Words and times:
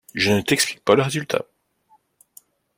Je 0.15 0.31
ne 0.31 0.41
t’explique 0.41 0.83
pas 0.83 0.95
le 0.95 1.03
résultat! 1.03 1.45